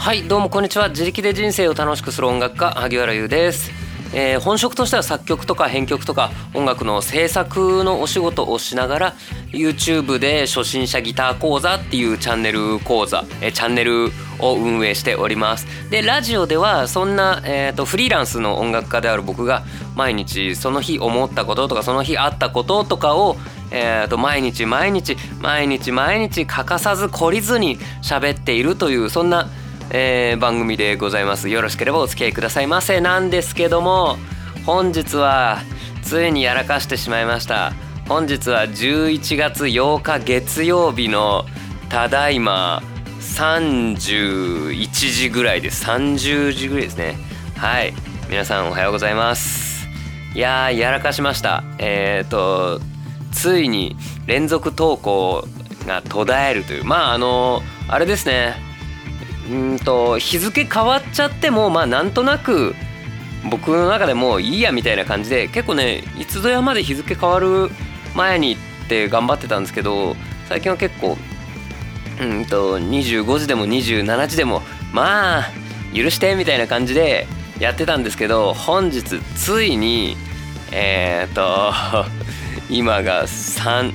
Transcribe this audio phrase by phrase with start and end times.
[0.00, 0.88] はいどうもこんにちは。
[0.88, 3.70] 自力で人生を楽しくする音楽家萩原優です、
[4.14, 9.14] えー本職としては作曲とか編曲とか音楽の制作のお仕事をしながら
[9.52, 14.06] YouTube で初心者ギター講座っていうチャンネル講座、えーチャンネル
[14.38, 15.66] を運営しております。
[15.90, 19.64] でラジオではそんな、えー、とフリーランスの音楽家である僕が
[19.96, 23.36] 毎日その日思ったこととかその日あったこととかを
[23.72, 29.48] えー、と毎日毎日毎日毎日欠かさず懲りずに喋っているというそんな、
[29.90, 31.48] えー番組でございます。
[31.48, 33.00] よろしければお付き合いくださいませ。
[33.00, 34.16] なんですけども
[34.64, 35.58] 本日は
[36.02, 37.72] ついにやらかしてしまいました。
[38.08, 41.44] 本日は11月8日月曜日の
[41.88, 42.82] ただいま
[43.20, 45.84] 31時ぐらいです。
[45.84, 47.16] 30時ぐらいですね。
[47.56, 47.92] はい。
[48.28, 49.88] 皆さんおはようございます。
[50.34, 51.64] いややらかしました。
[51.78, 52.80] えっ、と
[53.32, 55.46] ついに連続投稿
[55.86, 56.84] が途絶えるという。
[56.84, 58.69] まああのあれですね。
[59.54, 62.74] んと日付変わっちゃってもまあなんとなく
[63.50, 67.70] 僕の中でもいいやみたいな感じで結構ねいつぞやまで日付変わる
[68.14, 70.16] 前に行って頑張ってたんですけど
[70.48, 71.16] 最近は結構
[72.20, 75.50] うんと25時でも27時でもまあ
[75.94, 77.26] 許してみたいな感じで
[77.58, 80.16] やってたんですけど本日ついに
[80.72, 81.72] えー、と
[82.70, 83.92] 今が3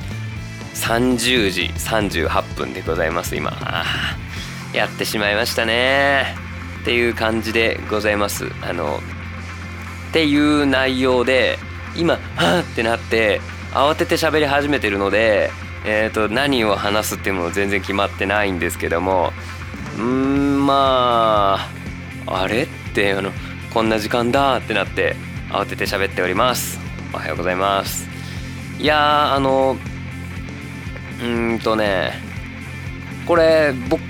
[0.74, 3.54] 30時38分でございます今。
[4.76, 6.36] やってしまいましたね。
[6.82, 8.52] っていう感じでございます。
[8.62, 9.00] あの
[10.10, 11.58] っていう内容で
[11.96, 15.50] 今はーってなって慌てて喋り始めてるので、
[15.86, 19.32] えー、と何を話すっていうのも全然決まってないんですけども
[19.98, 21.70] うーんま
[22.28, 22.64] ああれ？
[22.64, 23.32] ってあの
[23.74, 25.16] こんな時間だってなって
[25.50, 26.80] 慌てて喋っております。
[27.14, 28.08] おはようございます。
[28.80, 29.78] いやーあの
[31.22, 32.14] うーんとね
[33.26, 34.02] これ僕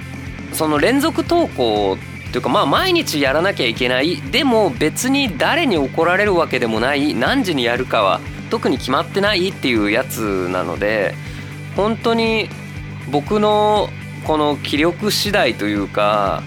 [0.55, 4.21] その連続投稿っていうかまあ毎日やらなきゃいけない。
[4.31, 7.13] でも別に誰に怒られるわけでもない。
[7.13, 8.19] 何時にやるかは
[8.49, 11.13] 特に決まってないっていうやつなので
[11.75, 12.49] 本当に
[13.11, 13.89] 僕の
[14.25, 16.41] この気力次第というか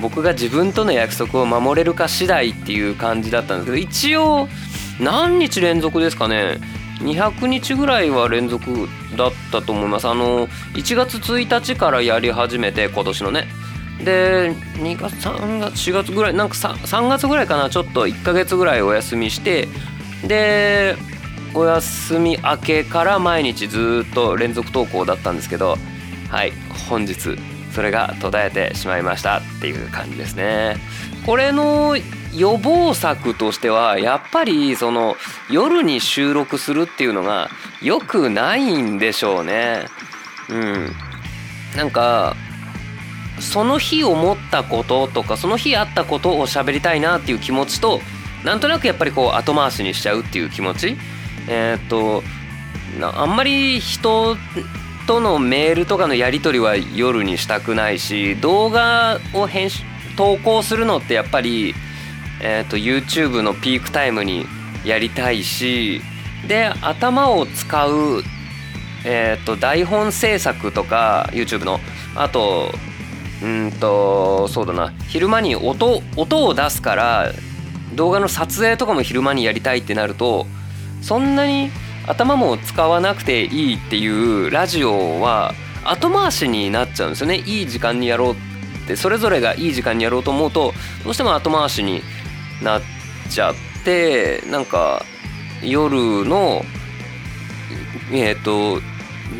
[0.00, 4.48] 僕が自分との約束を守れるか次第っていう感じだったんですけど一応
[5.00, 6.58] 何日連続ですかね。
[7.04, 10.08] 200日ぐらいは連続だったと思います。
[10.08, 13.46] あの1月1日からやり始めて今年のね。
[14.02, 17.70] で2月3月4月ぐらいなんか 3, 3月ぐらいかな。
[17.70, 19.68] ちょっと1ヶ月ぐらいお休みして。
[20.26, 20.96] で
[21.54, 25.76] お休み明けから毎日ずっと連続投稿だったんですけど
[26.28, 26.52] はい
[26.88, 27.38] 本日
[27.74, 30.76] それが途絶えてしまいましたっていう感じですね。
[31.26, 31.96] これの
[32.34, 35.16] 予防策としてはやっぱりその
[35.50, 37.50] 夜に収録するっていうのが
[37.82, 39.86] 良くないんでしょうね。
[40.48, 40.92] うん。
[41.76, 42.36] なんか
[43.40, 48.00] その日思ったこととかその日あったことを喋りたいなっていう気持ちと
[48.44, 50.96] なんとなくやっぱりこう後回しにしちゃうっていう気持ち。
[51.48, 52.22] えーっと
[53.02, 54.36] あんまり人
[55.06, 59.82] とのメールとかのやり取りは夜にしたくないし動画を編集
[60.16, 61.74] 投稿するのってやっぱり、
[62.42, 64.46] えーっと YouTube のピークタイムに
[64.84, 66.00] やりたいし
[66.46, 68.22] で頭を使う、
[69.04, 71.80] えーっと台本制作とか YouTube の
[72.14, 72.70] あと
[73.42, 77.32] うんとそうだな昼間に音音を出すから
[77.94, 80.46] 動画の撮影とかも昼間にやりたいってなると
[81.02, 81.70] そんなに
[82.06, 85.54] 頭も使わなくていいっていうラジオは
[85.84, 87.38] 後回しになっちゃうんですよね。
[87.46, 90.72] いい時間にやろうってそれぞれがいい時間にやろうと思うと
[91.04, 92.02] どうしても後回しに
[92.62, 92.82] なっ
[93.30, 93.54] ちゃっ
[93.84, 95.04] てなんか
[95.62, 96.64] 夜の
[98.12, 98.80] えっ、と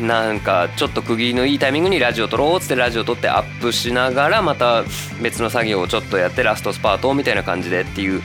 [0.01, 4.83] なんかちょっと区切りのいいタイミングにラジオ撮ろうっつってラジオ撮ってアップしながらまた
[5.21, 8.21] 別の作業をちょっとやってラストスパートみたいな感じでっていう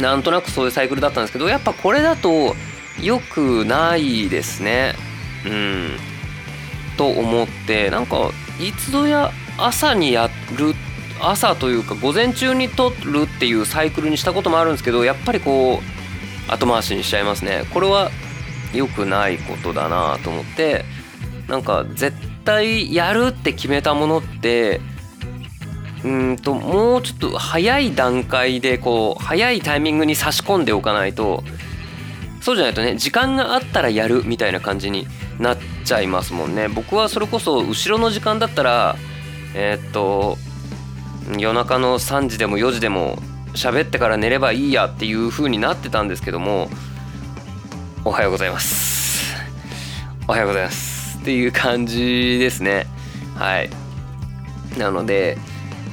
[0.00, 2.54] なんとなくそういうサイクルだったんですけどやっぱこれだと
[3.00, 4.94] 良くないですね。
[5.46, 5.96] うん。
[6.96, 8.30] と思ってなんか
[8.60, 10.74] いつぞや朝にやる
[11.20, 15.80] 朝というか午前中に撮るっていうサイクルにしたこともあるんですけどやっぱりこ
[16.48, 17.64] う後回しにしちゃいますね。
[17.72, 18.10] これは
[18.74, 20.84] 良くないことだなと思って
[21.48, 24.80] なんか絶対やるって決めたものって
[26.04, 31.44] うんともうちょっと早い段階でこう早いタイミングに差し込んでおかないと
[32.42, 35.06] そうじゃないとね時間があったらやるみたいな感じに
[35.38, 36.68] なっちゃいますもんね。
[36.68, 38.96] 僕はそれこそ後ろの時間だったら
[39.54, 40.36] えーっと
[41.38, 43.16] 夜中の3時でも4時でも
[43.54, 46.68] 喋ってから寝ればいいやっていう風になってたんですけども
[48.04, 49.36] おはようございます。
[50.26, 52.86] おはようございますっていう感じですね。
[53.36, 53.70] はい。
[54.76, 55.38] なので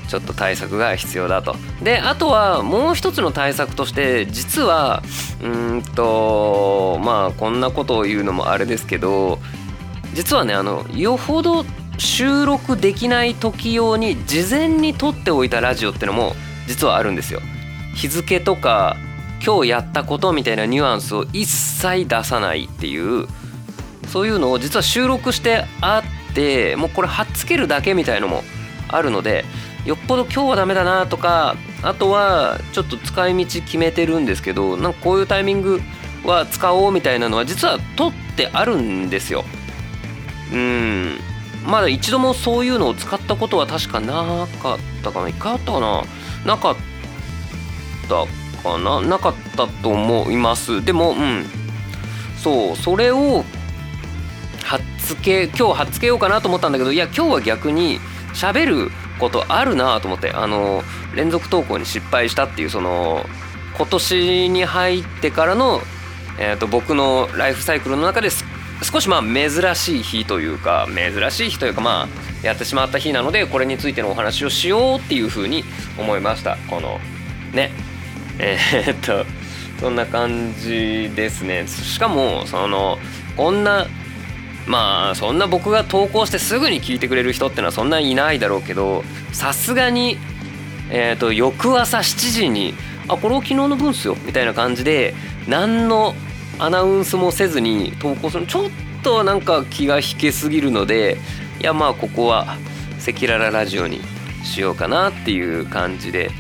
[0.10, 1.56] ちょっと対策が必要だと。
[1.84, 5.04] であとはもう一つの対策として実は
[5.42, 9.40] うんとまあこんなことを言うのもあれですけど
[10.14, 11.64] 実はねあのよほど
[12.00, 16.34] 収録できない時用に事前に撮っておいたラジオってのも
[16.68, 17.42] 実はあるんですよ。
[17.94, 18.98] 日付とか
[19.46, 23.28] 今日やったことみたいなニュアンスを一切出さないっていう
[24.08, 28.44] そういうのを実は収録してあってもうこれ貼っつけるだけみたいのも
[28.88, 29.46] あるので
[29.86, 35.82] よっぽど今日はダメだなとかあとはちょっと使い道決めてるんですけどなんかこういうタイミング
[36.26, 39.46] は使おうみたいなのは実は取ってあるんですよ。
[40.52, 41.18] うん。
[41.66, 45.30] まだ一度もそういうのを使ったことは確かなかったかな。
[45.30, 46.04] 一回あったかな
[46.46, 46.76] なかっ
[48.08, 49.02] たかな。
[49.02, 50.84] なかったと思います。
[50.84, 51.46] でもうん。
[52.38, 52.76] そう。
[52.76, 53.46] それを
[54.64, 58.00] はっつけ今日はっつけようかなと思ったんだけどいや今日は逆に
[58.34, 60.84] 喋ることあるなと思ってあの
[61.16, 63.26] 連続投稿に失敗したっていうその
[63.78, 65.82] 今年に入ってからの、
[66.40, 68.30] えー、と僕のライフサイクルの中で
[68.82, 72.08] 少しまあ珍しい日というか珍しい日というかまあ
[72.46, 75.64] やってしまった日なのでこれについてのお話をしようっていうふうに
[75.98, 76.58] 思いました。
[76.70, 77.00] この
[77.54, 77.72] ね。
[78.42, 79.26] えー、っと
[79.82, 81.68] そんな感じですね。
[81.68, 82.98] しかもその
[83.36, 83.86] こんな
[84.68, 90.18] まあそんな僕が投稿してすぐに聞いてくれる人ってのはそんなにいないだろうけどさすがに
[90.90, 92.74] えー、と翌朝7時に
[93.08, 95.14] 「あこれを昨日の分っすよ」みたいな感じで
[95.48, 96.16] 何の
[96.58, 98.70] アナウンスもせずに投稿するちょっ
[99.04, 101.18] となんか気が引けすぎるので
[101.62, 102.58] いやまあここは
[103.02, 104.02] 赤裸々ラジオに
[104.44, 106.32] しようかなっていう感じで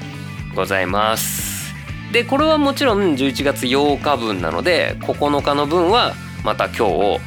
[0.56, 1.74] ございます。
[2.12, 7.19] でこれはもちろん11月8日分なので9日の分はまた今日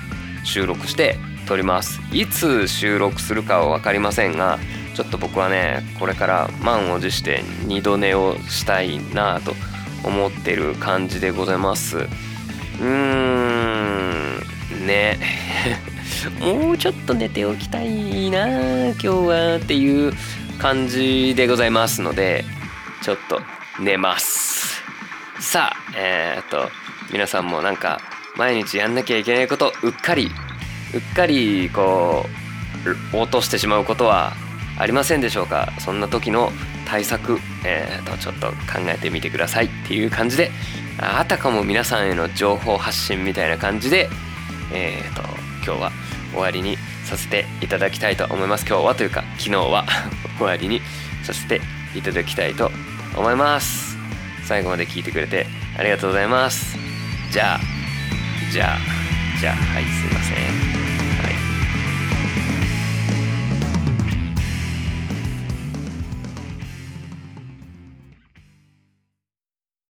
[0.44, 1.16] 収録して
[1.46, 2.00] 撮ります。
[2.12, 4.58] いつ収録するかは分かりませんが
[4.94, 9.54] ちょっと僕はねこれから満を持して二度寝をしたいなと
[10.04, 11.98] 思ってる感じでございます。
[11.98, 14.40] うーん
[14.86, 15.18] ね。
[16.40, 18.46] もうちょっと寝ておきたいな
[18.90, 20.12] 今日はっていう
[20.58, 22.44] 感じでございますので
[23.02, 23.40] ちょっと
[23.80, 24.82] 寝ます。
[25.40, 26.70] さあえー、っと
[27.12, 28.00] 皆さんもなんか
[28.36, 30.30] 毎日やんなきゃいけないことうっかり。
[30.94, 32.26] うっかりこ
[33.12, 34.34] う落としてしまうことは
[34.78, 35.72] ありませんでしょうか？
[35.80, 36.52] そんな時の
[36.86, 39.66] 対策、えー、とちょっと考えてみてください。
[39.66, 40.50] っていう感じで
[40.98, 44.08] あたかも皆さんへの情報発信みたいな感じで、
[44.72, 45.22] えー、と
[45.64, 45.92] 今日は
[46.32, 48.66] 終わりにさせていただきたいと思います。
[48.66, 49.86] 今日はというか昨日は
[50.36, 50.80] 終わりに
[51.22, 51.60] させて
[51.94, 52.70] いただきたいと
[53.16, 53.96] 思います。
[54.44, 55.46] 最後まで聞いてくれて
[55.78, 56.76] ありがとうございます。
[57.30, 57.81] じゃあ
[58.52, 58.78] じゃあ
[59.40, 60.34] じゃあはいすいませ
[60.78, 60.81] ん。